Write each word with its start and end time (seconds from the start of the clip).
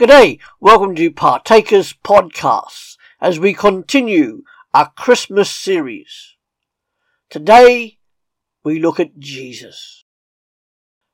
G'day, 0.00 0.38
welcome 0.60 0.94
to 0.94 1.10
Partakers 1.10 1.92
Podcasts 1.92 2.96
as 3.20 3.38
we 3.38 3.52
continue 3.52 4.44
our 4.72 4.90
Christmas 4.92 5.50
series. 5.50 6.36
Today 7.28 7.98
we 8.64 8.80
look 8.80 8.98
at 8.98 9.18
Jesus. 9.18 10.06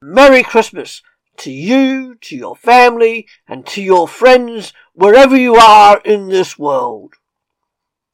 Merry 0.00 0.44
Christmas 0.44 1.02
to 1.38 1.50
you, 1.50 2.14
to 2.20 2.36
your 2.36 2.54
family, 2.54 3.26
and 3.48 3.66
to 3.66 3.82
your 3.82 4.06
friends 4.06 4.72
wherever 4.92 5.36
you 5.36 5.56
are 5.56 6.00
in 6.04 6.28
this 6.28 6.56
world. 6.56 7.14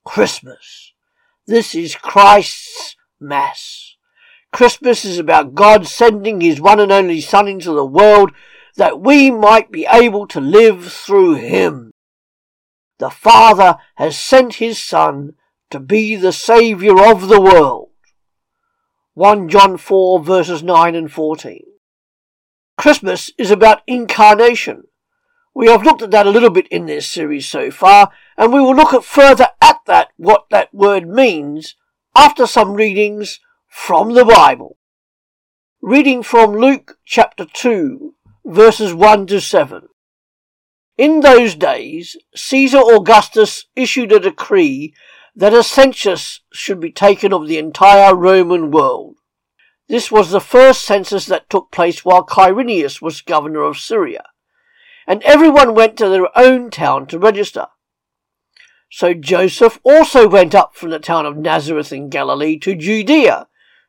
Christmas. 0.07 0.95
This 1.47 1.75
is 1.75 1.97
Christ's 1.97 2.97
Mass. 3.21 3.97
Christmas 4.53 5.05
is 5.05 5.19
about 5.19 5.55
God 5.55 5.87
sending 5.87 6.41
His 6.41 6.63
one 6.63 6.81
and 6.81 6.91
only 6.91 7.21
Son 7.21 7.47
into 7.47 7.73
the 7.73 7.85
world 7.85 8.33
that 8.77 9.01
we 9.01 9.31
might 9.31 9.71
be 9.71 9.87
able 9.91 10.27
to 10.29 10.41
live 10.41 10.91
through 10.93 11.35
him. 11.35 11.93
The 12.99 13.11
Father 13.11 13.79
has 13.97 14.19
sent 14.19 14.55
his 14.55 14.83
Son 14.83 15.35
to 15.71 15.81
be 15.81 16.17
the 16.17 16.33
Saviour 16.33 17.11
of 17.11 17.29
the 17.29 17.41
world. 17.41 17.91
1 19.15 19.49
John 19.49 19.77
4 19.77 20.23
verses 20.23 20.63
9 20.63 20.95
and 20.95 21.13
14. 21.13 21.65
Christmas 22.79 23.31
is 23.37 23.51
about 23.51 23.83
incarnation. 23.87 24.85
We 25.55 25.67
have 25.69 25.83
looked 25.83 26.01
at 26.01 26.11
that 26.13 26.27
a 26.27 26.31
little 26.31 26.51
bit 26.51 26.67
in 26.69 26.87
this 26.87 27.07
series 27.07 27.47
so 27.47 27.71
far, 27.71 28.11
and 28.39 28.53
we 28.53 28.61
will 28.61 28.75
look 28.75 28.95
at 28.95 29.05
further 29.05 29.49
at 29.61 29.81
that, 29.87 30.09
what 30.17 30.47
that 30.51 30.73
word 30.73 31.07
means, 31.07 31.77
after 32.17 32.47
some 32.47 32.73
readings 32.73 33.39
from 33.69 34.15
the 34.15 34.25
Bible. 34.25 34.79
Reading 35.83 36.23
from 36.23 36.53
Luke 36.53 36.97
chapter 37.05 37.45
2, 37.45 38.15
verses 38.45 38.93
1 38.93 39.27
to 39.29 39.41
7. 39.41 39.89
In 40.99 41.21
those 41.21 41.55
days, 41.55 42.17
Caesar 42.35 42.79
Augustus 42.79 43.67
issued 43.75 44.13
a 44.13 44.21
decree 44.21 44.95
that 45.35 45.55
a 45.55 45.63
census 45.63 46.41
should 46.53 46.81
be 46.81 46.93
taken 46.93 47.33
of 47.33 47.49
the 47.49 47.59
entire 47.59 48.15
Roman 48.15 48.71
world. 48.71 49.17
This 49.89 50.11
was 50.11 50.31
the 50.31 50.41
first 50.41 50.83
census 50.83 51.27
that 51.27 51.51
took 51.51 51.71
place 51.71 52.05
while 52.05 52.25
Quirinius 52.25 53.01
was 53.01 53.21
governor 53.21 53.63
of 53.63 53.79
Syria, 53.79 54.25
and 55.07 55.23
everyone 55.23 55.75
went 55.75 55.97
to 55.99 56.09
their 56.09 56.37
own 56.37 56.71
town 56.71 57.07
to 57.09 57.19
register. 57.19 57.67
So 58.91 59.15
Joseph 59.15 59.81
also 59.85 60.29
went 60.29 60.55
up 60.55 60.77
from 60.77 60.91
the 60.91 60.99
town 60.99 61.25
of 61.25 61.37
Nazareth 61.37 61.93
in 61.93 62.11
Galilee 62.11 62.59
to 62.59 62.75
Judea, 62.75 63.49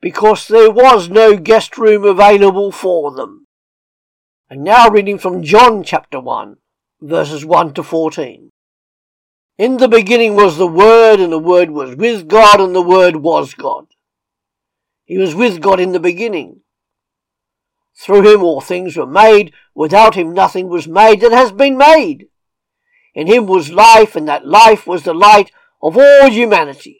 because 0.00 0.48
there 0.48 0.70
was 0.70 1.08
no 1.08 1.36
guest 1.36 1.76
room 1.76 2.04
available 2.04 2.72
for 2.72 3.10
them. 3.12 3.46
And 4.48 4.64
now 4.64 4.88
reading 4.88 5.18
from 5.18 5.42
John 5.42 5.84
chapter 5.84 6.18
1, 6.18 6.56
verses 7.00 7.44
1 7.44 7.74
to 7.74 7.82
14. 7.82 8.50
In 9.58 9.76
the 9.76 9.88
beginning 9.88 10.36
was 10.36 10.56
the 10.56 10.66
Word, 10.66 11.20
and 11.20 11.32
the 11.32 11.38
Word 11.38 11.70
was 11.70 11.94
with 11.94 12.28
God, 12.28 12.60
and 12.60 12.74
the 12.74 12.82
Word 12.82 13.16
was 13.16 13.52
God. 13.54 13.86
He 15.04 15.18
was 15.18 15.34
with 15.34 15.60
God 15.60 15.80
in 15.80 15.92
the 15.92 16.00
beginning. 16.00 16.62
Through 17.94 18.32
him 18.32 18.42
all 18.42 18.62
things 18.62 18.96
were 18.96 19.06
made. 19.06 19.52
Without 19.74 20.14
him 20.14 20.32
nothing 20.32 20.68
was 20.68 20.88
made 20.88 21.20
that 21.20 21.32
has 21.32 21.52
been 21.52 21.76
made. 21.76 22.28
In 23.14 23.26
him 23.26 23.46
was 23.46 23.70
life, 23.70 24.16
and 24.16 24.26
that 24.28 24.46
life 24.46 24.86
was 24.86 25.02
the 25.02 25.12
light 25.12 25.52
of 25.82 25.98
all 25.98 26.30
humanity. 26.30 26.99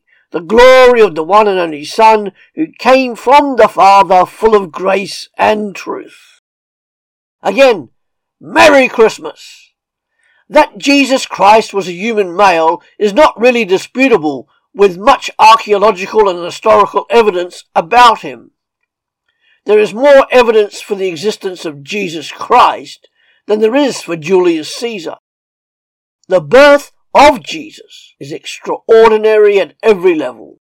the 0.31 0.39
glory 0.39 1.01
of 1.01 1.15
the 1.15 1.23
one 1.23 1.47
and 1.47 1.59
only 1.59 1.83
Son 1.83 2.31
who 2.55 2.67
came 2.79 3.15
from 3.15 3.57
the 3.57 3.67
Father 3.67 4.25
full 4.25 4.55
of 4.55 4.71
grace 4.71 5.29
and 5.37 5.75
truth. 5.75 6.39
Again, 7.41 7.89
Merry 8.39 8.87
Christmas! 8.87 9.73
That 10.49 10.77
Jesus 10.77 11.25
Christ 11.25 11.73
was 11.73 11.87
a 11.87 11.93
human 11.93 12.35
male 12.35 12.81
is 12.97 13.13
not 13.13 13.39
really 13.39 13.65
disputable 13.65 14.49
with 14.73 14.97
much 14.97 15.29
archaeological 15.37 16.27
and 16.27 16.43
historical 16.43 17.05
evidence 17.09 17.65
about 17.75 18.21
him. 18.21 18.51
There 19.65 19.79
is 19.79 19.93
more 19.93 20.27
evidence 20.31 20.81
for 20.81 20.95
the 20.95 21.07
existence 21.07 21.65
of 21.65 21.83
Jesus 21.83 22.31
Christ 22.31 23.07
than 23.47 23.59
there 23.59 23.75
is 23.75 24.01
for 24.01 24.15
Julius 24.15 24.75
Caesar. 24.75 25.15
The 26.27 26.41
birth 26.41 26.91
of 27.13 27.43
Jesus 27.43 28.13
is 28.19 28.31
extraordinary 28.31 29.59
at 29.59 29.75
every 29.83 30.15
level. 30.15 30.59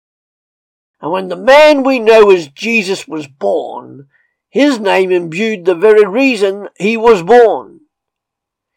And 1.01 1.13
when 1.13 1.29
the 1.29 1.37
man 1.37 1.83
we 1.83 1.99
know 1.99 2.31
as 2.31 2.49
Jesus 2.49 3.07
was 3.07 3.27
born, 3.27 4.09
his 4.49 4.81
name 4.81 5.13
imbued 5.13 5.65
the 5.65 5.75
very 5.75 6.07
reason 6.07 6.69
he 6.77 6.97
was 6.97 7.23
born. 7.23 7.81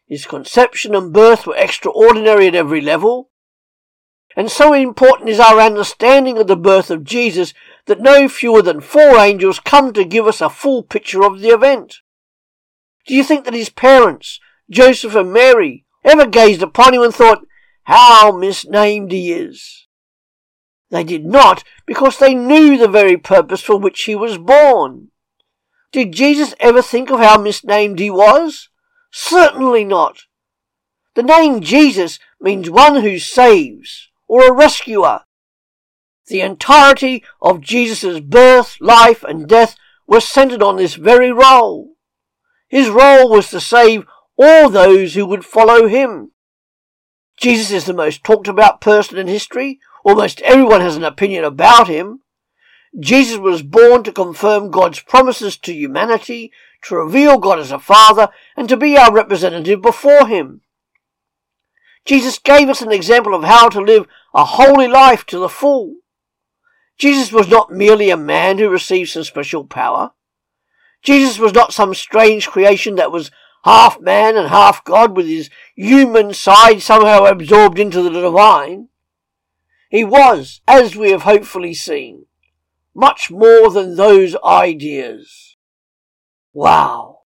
His 0.08 0.26
conception 0.26 0.94
and 0.94 1.14
birth 1.14 1.48
were 1.48 1.56
extraordinary 1.56 2.48
at 2.48 2.56
every 2.56 2.82
level. 2.82 3.30
And 4.36 4.52
so 4.52 4.74
important 4.74 5.30
is 5.30 5.40
our 5.40 5.60
understanding 5.60 6.38
of 6.38 6.48
the 6.48 6.58
birth 6.58 6.92
of 6.92 7.04
Jesus 7.04 7.54
that 7.86 8.02
no 8.02 8.28
fewer 8.28 8.62
than 8.62 8.82
four 8.82 9.18
angels 9.18 9.60
come 9.60 9.94
to 9.94 10.06
give 10.06 10.28
us 10.28 10.42
a 10.42 10.50
full 10.50 10.84
picture 10.84 11.24
of 11.24 11.40
the 11.40 11.50
event. 11.50 11.98
Do 13.08 13.16
you 13.16 13.24
think 13.24 13.46
that 13.46 13.54
his 13.54 13.70
parents, 13.70 14.40
Joseph 14.70 15.16
and 15.16 15.34
Mary, 15.34 15.86
ever 16.04 16.26
gazed 16.28 16.62
upon 16.62 16.94
him 16.94 17.02
and 17.02 17.14
thought, 17.14 17.46
how 17.84 18.32
misnamed 18.32 19.12
he 19.12 19.32
is. 19.32 19.88
They 20.90 21.04
did 21.04 21.26
not, 21.26 21.64
because 21.86 22.18
they 22.18 22.34
knew 22.34 22.78
the 22.78 22.88
very 22.88 23.18
purpose 23.18 23.62
for 23.62 23.78
which 23.78 24.04
he 24.04 24.16
was 24.16 24.38
born. 24.38 25.08
Did 25.92 26.12
Jesus 26.12 26.54
ever 26.60 26.82
think 26.82 27.10
of 27.10 27.20
how 27.20 27.38
misnamed 27.38 28.00
he 28.00 28.10
was? 28.10 28.70
Certainly 29.12 29.86
not. 29.86 30.24
The 31.16 31.24
name 31.24 31.62
Jesus 31.62 32.20
means 32.40 32.70
one 32.70 33.02
who 33.02 33.20
saves, 33.20 34.10
or 34.28 34.48
a 34.48 34.54
rescuer. 34.54 35.22
The 36.28 36.42
entirety 36.42 37.24
of 37.42 37.60
Jesus' 37.60 38.22
birth, 38.22 38.78
life, 38.80 39.24
and 39.24 39.48
death 39.48 39.76
was 40.08 40.26
centered 40.26 40.64
on 40.64 40.78
this 40.78 40.96
very 40.96 41.32
role. 41.32 41.96
His 42.70 42.90
role 42.90 43.30
was 43.30 43.50
to 43.50 43.60
save 43.60 44.06
all 44.38 44.70
those 44.70 45.14
who 45.14 45.26
would 45.26 45.44
follow 45.44 45.88
him. 45.88 46.32
Jesus 47.42 47.72
is 47.72 47.86
the 47.86 47.94
most 47.94 48.24
talked 48.24 48.48
about 48.48 48.82
person 48.82 49.18
in 49.18 49.28
history. 49.28 49.80
Almost 50.06 50.42
everyone 50.42 50.82
has 50.82 50.96
an 50.96 51.04
opinion 51.04 51.44
about 51.44 51.88
him. 51.88 52.20
Jesus 53.00 53.38
was 53.40 53.64
born 53.64 54.04
to 54.04 54.12
confirm 54.12 54.70
God's 54.70 55.00
promises 55.00 55.58
to 55.58 55.74
humanity, 55.74 56.52
to 56.84 56.96
reveal 56.96 57.40
God 57.40 57.58
as 57.58 57.72
a 57.72 57.80
father, 57.80 58.30
and 58.56 58.70
to 58.70 58.78
be 58.78 58.96
our 58.96 59.12
representative 59.12 59.82
before 59.82 60.28
him. 60.28 60.62
Jesus 62.06 62.38
gave 62.38 62.70
us 62.70 62.82
an 62.82 62.92
example 62.92 63.34
of 63.34 63.44
how 63.44 63.70
to 63.70 63.82
live 63.82 64.06
a 64.36 64.46
holy 64.46 64.88
life 64.88 65.26
to 65.28 65.40
the 65.40 65.50
full. 65.50 65.96
Jesus 67.00 67.32
was 67.32 67.48
not 67.48 67.72
merely 67.72 68.12
a 68.12 68.18
man 68.18 68.60
who 68.60 68.70
received 68.70 69.10
some 69.10 69.24
special 69.24 69.66
power. 69.66 70.12
Jesus 71.02 71.40
was 71.40 71.54
not 71.54 71.74
some 71.74 71.96
strange 71.96 72.48
creation 72.48 72.96
that 72.96 73.12
was 73.12 73.32
half 73.64 74.00
man 74.00 74.38
and 74.38 74.50
half 74.50 74.84
God 74.84 75.16
with 75.16 75.28
his 75.28 75.50
human 75.76 76.34
side 76.34 76.82
somehow 76.82 77.26
absorbed 77.26 77.80
into 77.80 78.02
the 78.02 78.10
divine. 78.10 78.90
He 79.90 80.04
was, 80.04 80.62
as 80.68 80.96
we 80.96 81.12
have 81.12 81.24
hopefully 81.24 81.74
seen, 81.74 82.26
much 82.96 83.30
more 83.30 83.70
than 83.70 83.96
those 83.96 84.36
ideas. 84.44 85.58
Wow. 86.54 87.20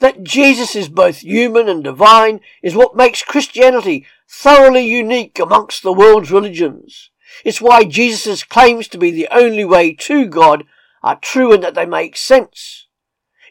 That 0.00 0.22
Jesus 0.22 0.76
is 0.76 0.88
both 0.88 1.18
human 1.18 1.68
and 1.68 1.82
divine 1.82 2.40
is 2.62 2.74
what 2.74 2.96
makes 2.96 3.22
Christianity 3.22 4.06
thoroughly 4.28 4.86
unique 4.86 5.38
amongst 5.38 5.82
the 5.82 5.92
world's 5.92 6.30
religions. 6.30 7.10
It's 7.44 7.60
why 7.60 7.84
Jesus' 7.84 8.44
claims 8.44 8.88
to 8.88 8.98
be 8.98 9.10
the 9.10 9.28
only 9.30 9.64
way 9.64 9.94
to 9.94 10.26
God 10.26 10.64
are 11.02 11.16
true 11.16 11.52
and 11.52 11.62
that 11.62 11.74
they 11.74 11.86
make 11.86 12.16
sense. 12.16 12.83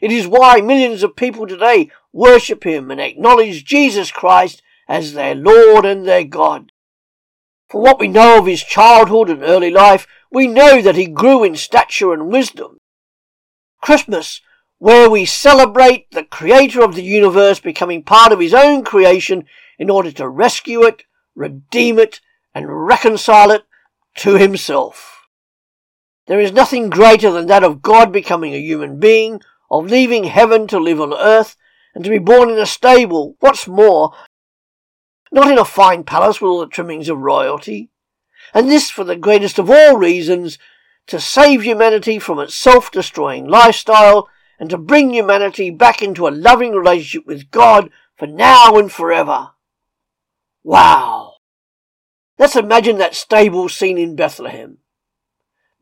It 0.00 0.12
is 0.12 0.26
why 0.26 0.60
millions 0.60 1.02
of 1.02 1.16
people 1.16 1.46
today 1.46 1.90
worship 2.12 2.64
Him 2.64 2.90
and 2.90 3.00
acknowledge 3.00 3.64
Jesus 3.64 4.10
Christ 4.10 4.62
as 4.88 5.12
their 5.12 5.34
Lord 5.34 5.84
and 5.84 6.06
their 6.06 6.24
God. 6.24 6.72
From 7.68 7.82
what 7.82 7.98
we 7.98 8.08
know 8.08 8.38
of 8.38 8.46
His 8.46 8.62
childhood 8.62 9.30
and 9.30 9.42
early 9.42 9.70
life, 9.70 10.06
we 10.30 10.46
know 10.46 10.82
that 10.82 10.96
He 10.96 11.06
grew 11.06 11.44
in 11.44 11.56
stature 11.56 12.12
and 12.12 12.30
wisdom. 12.30 12.78
Christmas, 13.80 14.40
where 14.78 15.08
we 15.08 15.24
celebrate 15.24 16.10
the 16.10 16.24
Creator 16.24 16.82
of 16.82 16.94
the 16.94 17.02
universe 17.02 17.60
becoming 17.60 18.02
part 18.02 18.32
of 18.32 18.40
His 18.40 18.54
own 18.54 18.84
creation 18.84 19.44
in 19.78 19.90
order 19.90 20.12
to 20.12 20.28
rescue 20.28 20.82
it, 20.84 21.04
redeem 21.34 21.98
it, 21.98 22.20
and 22.54 22.86
reconcile 22.86 23.50
it 23.50 23.64
to 24.16 24.36
himself. 24.36 25.26
There 26.26 26.40
is 26.40 26.52
nothing 26.52 26.88
greater 26.88 27.30
than 27.30 27.46
that 27.46 27.64
of 27.64 27.82
God 27.82 28.12
becoming 28.12 28.54
a 28.54 28.60
human 28.60 28.98
being, 28.98 29.40
of 29.70 29.86
leaving 29.86 30.24
heaven 30.24 30.66
to 30.68 30.78
live 30.78 31.00
on 31.00 31.14
earth, 31.14 31.56
and 31.94 32.02
to 32.04 32.10
be 32.10 32.18
born 32.18 32.50
in 32.50 32.58
a 32.58 32.66
stable, 32.66 33.36
what's 33.40 33.68
more, 33.68 34.12
not 35.30 35.50
in 35.50 35.58
a 35.58 35.64
fine 35.64 36.04
palace 36.04 36.40
with 36.40 36.48
all 36.48 36.60
the 36.60 36.66
trimmings 36.66 37.08
of 37.08 37.18
royalty. 37.18 37.90
And 38.52 38.70
this 38.70 38.90
for 38.90 39.04
the 39.04 39.16
greatest 39.16 39.58
of 39.58 39.70
all 39.70 39.96
reasons, 39.96 40.58
to 41.06 41.20
save 41.20 41.62
humanity 41.62 42.18
from 42.18 42.38
its 42.38 42.54
self-destroying 42.54 43.46
lifestyle 43.46 44.28
and 44.58 44.70
to 44.70 44.78
bring 44.78 45.12
humanity 45.12 45.70
back 45.70 46.02
into 46.02 46.26
a 46.26 46.30
loving 46.30 46.72
relationship 46.72 47.26
with 47.26 47.50
God 47.50 47.90
for 48.16 48.26
now 48.26 48.76
and 48.78 48.90
forever. 48.90 49.50
Wow! 50.62 51.34
Let's 52.38 52.56
imagine 52.56 52.98
that 52.98 53.14
stable 53.14 53.68
scene 53.68 53.98
in 53.98 54.16
Bethlehem. 54.16 54.78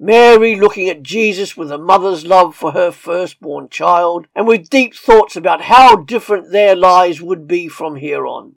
Mary 0.04 0.56
looking 0.56 0.88
at 0.88 1.04
Jesus 1.04 1.56
with 1.56 1.70
a 1.70 1.78
mother's 1.78 2.26
love 2.26 2.56
for 2.56 2.72
her 2.72 2.90
firstborn 2.90 3.68
child 3.68 4.26
and 4.34 4.48
with 4.48 4.68
deep 4.68 4.96
thoughts 4.96 5.36
about 5.36 5.62
how 5.62 5.94
different 5.94 6.50
their 6.50 6.74
lives 6.74 7.22
would 7.22 7.46
be 7.46 7.68
from 7.68 7.94
here 7.94 8.26
on. 8.26 8.56